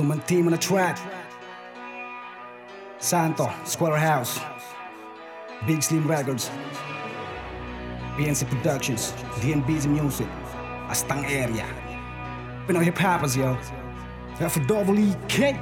[0.00, 0.96] Tumanti mo na track.
[2.96, 4.40] Santo, Square House.
[5.66, 6.48] Big Slim Records.
[8.16, 9.12] BNC Productions.
[9.44, 10.24] DNB's Music.
[10.88, 11.68] Astang Area.
[12.64, 13.58] Pinoy Hip Hoppers yo.
[14.40, 15.60] F-double-E-K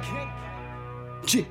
[1.27, 1.43] G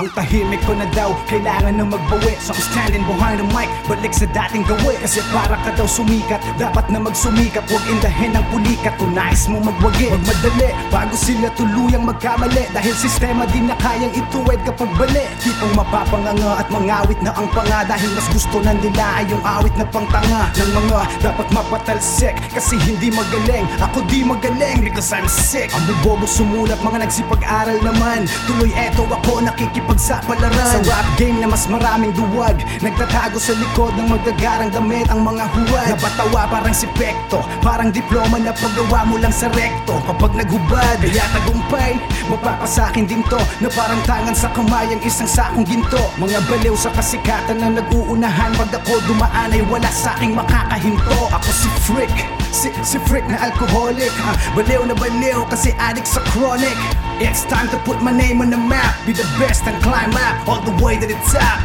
[0.00, 2.32] ang tahimik ko na daw, kailangan na magbawi.
[2.40, 4.96] So I'm standing behind the mic, balik sa dating gawi.
[5.04, 9.60] Kasi para ka daw sumikat, dapat na magsumikap Huwag indahin ang pulikat, kung nais mo
[9.60, 10.08] magwagi.
[10.12, 12.64] Magmadali, bago sila tuluyang magkamali.
[12.72, 15.24] Dahil sistema din na kayang ituwid kapag bali.
[15.44, 17.84] Tipong mapapanganga at mangawit na ang panga.
[17.84, 20.48] Dahil mas gusto na nila ay yung awit na pangtanga.
[20.56, 25.68] Ng mga dapat mapatalsik Kasi hindi magaling, ako di magaling Because I'm sick.
[25.76, 28.24] Ang bubobo sumulat, mga nagsipag-aral naman.
[28.48, 33.92] Tuloy eto ako nakikip pagsapalaran Sa rap game na mas maraming duwag Nagtatago sa likod
[33.98, 39.16] ng magagarang damit Ang mga huwad Napatawa parang si Pekto Parang diploma na paggawa mo
[39.18, 39.98] lang sa rekto.
[40.06, 41.96] Kapag naghubad Kaya tagumpay
[42.30, 43.40] Mapapasakin din to.
[43.62, 46.02] Na parang tangan sa kamay Ang isang sakong ginto.
[46.18, 51.30] Mga baliw sa kasikatan na nag-uunahan Pag ako dumaan ay wala sa aking makakahinto.
[51.30, 56.20] Ako si Frick Si, si Frick na alcoholic ah, Baliw na baliw kasi addict sa
[56.36, 56.76] chronic.
[57.16, 60.44] It's time to put my name on the map Be the best and climb up
[60.44, 61.64] all the way to the top.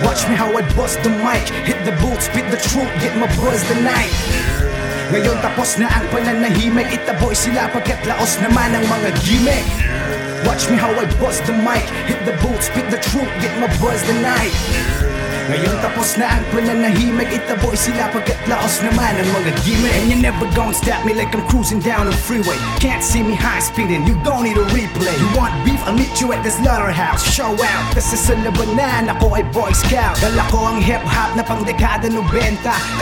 [0.00, 3.28] Watch me how I bust the mic Hit the boots, spit the truth, get my
[3.36, 4.08] buzz the night.
[5.12, 9.68] Ngayon tapos na ang pananahimik Itaboy sila pagkat laos naman ang mga gimmick.
[10.48, 13.68] Watch me how I bust the mic Hit the boots, spit the truth, get my
[13.84, 14.56] buzz the night
[15.50, 17.28] ngayon tapos na ang pananahimik.
[17.28, 19.92] Itaboy sila pagkat laos naman ang mga gimmick.
[19.94, 22.56] And you never gon' stop me like I'm cruising down the freeway.
[22.80, 25.14] Can't see me high speeding, you don't need a replay.
[25.18, 29.38] You want beef, I'll meet you at the slaughterhouse Show out, kasi sa labanan ako
[29.38, 30.14] ay boy scout.
[30.20, 32.20] Dala ko ang hip-hop na pang dekada 90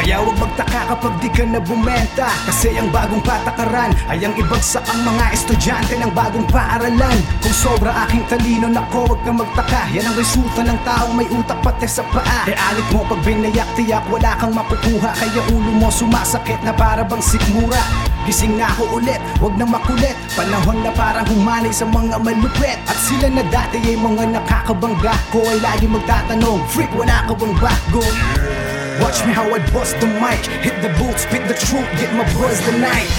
[0.00, 4.84] Kaya huwag magtaka kapag di ka na bumenta Kasi ang bagong patakaran ay ang ibagsak
[4.88, 7.18] ang mga estudyante ng bagong paaralan.
[7.40, 9.88] Kung sobra aking talino, nako huwag kang magtaka.
[9.94, 12.48] Yan ang resulta ng taong may utak pati sa paa.
[12.48, 15.10] E alit mo pag binayak tiyak wala kang makukuha.
[15.16, 20.14] Kaya ulo mo sumasakit na para bang sikmura Gising na ako ulit, wag na makulit.
[20.38, 22.78] Panahon na parang humanay sa mga malupit.
[22.86, 25.10] At sila na dati ay mga nakakabangga.
[25.34, 28.02] Ko ay lagi magtatanong Freak, wala ka bang bago?
[29.02, 30.38] Watch me how I bust the mic.
[30.62, 33.10] Hit the boots, spit the truth, get my buzz the night.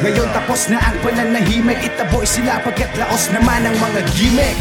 [0.00, 1.84] Ngayon tapos na ang pananahimik.
[1.84, 4.56] Itaboy sila pagkat laos naman ang mga gimmick.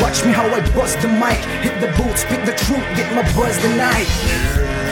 [0.00, 1.44] Watch me how I bust the mic.
[1.60, 4.08] Hit the boots, spit the truth, get my buzz the night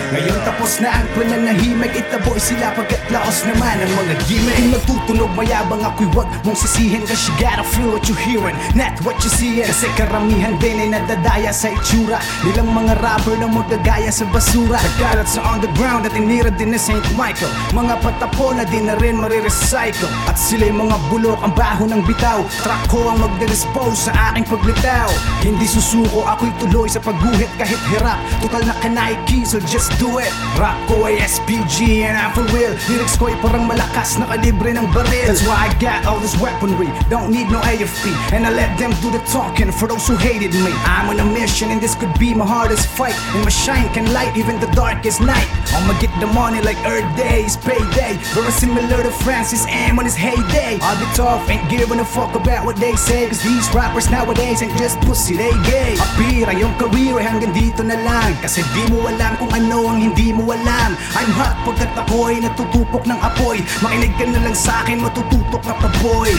[0.09, 4.57] ngayon tapos na ang pananahimik Itaboy sila pagkat laos naman ang mga gimmick.
[4.57, 8.97] Kung nagtutunog mayabang ako'y wag mong sisihin Cause you gotta feel what you hearing, not
[9.05, 9.69] what you seeing.
[9.69, 14.81] Kasi karamihan din ay nadadaya sa itsura Nilang mga rapper na magagaya sa basura.
[14.81, 17.05] Nagkalat sa underground at inira din na St.
[17.19, 17.51] Michael.
[17.77, 20.09] Mga patapo na din na rin marirecycle.
[20.25, 22.41] At sila'y mga bulok ang baho ng bitaw.
[22.65, 25.11] Track ko ang magde-dispose sa aking paglitaw.
[25.45, 28.17] Hindi susuko ako'y tuloy sa pagguhit kahit hirap.
[28.41, 30.31] Total na kanaiki so just do it.
[30.56, 32.72] Rap ko ay SPG and I'm for real.
[32.86, 35.26] Lyrics ko ay parang malakas na kalibre ng baril.
[35.26, 36.88] That's why I got all this weaponry.
[37.10, 40.54] Don't need no AFP And I let them do the talking for those who hated
[40.54, 40.72] me.
[40.86, 43.14] I'm on a mission and this could be my hardest fight.
[43.34, 45.47] And my shine can light even the darkest night.
[45.75, 48.16] I'ma get the money like Earth Day, it's payday.
[48.32, 50.78] Very similar to Francis M on his heyday.
[50.80, 53.26] I'll be tough, ain't giving a fuck about what they say.
[53.26, 55.98] Cause these rappers nowadays ain't just pussy, they gay.
[55.98, 58.34] Apira yung career hanggang dito na lang.
[58.38, 60.94] Kasi di mo alam kung ano ang hindi mo alam.
[61.16, 63.65] I'm hot pagkat ako ay natutupok ng apoy.
[63.81, 66.32] Makinig ka na lang sa akin, matututok na paboy.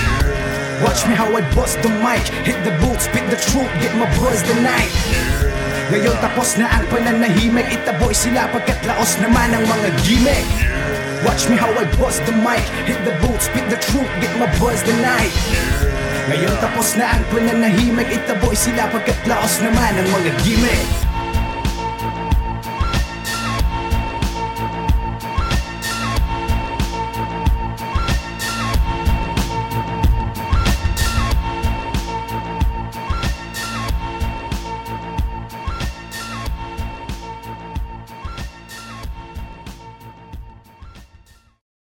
[0.79, 2.23] Watch me how I bust the mic.
[2.47, 4.93] Hit the boots, spit the truth, get my buzz the night.
[5.89, 7.67] Ngayon tapos na ang pananahimik.
[7.73, 10.45] Itaboy sila pagkat laos naman ang mga gimmick.
[11.25, 12.63] Watch me how I bust the mic.
[12.87, 15.33] Hit the boots, spit the truth, get my buzz the night.
[16.29, 18.07] Ngayon tapos na ang pananahimik.
[18.07, 21.08] Itaboy sila pagkat laos naman ang mga gimmick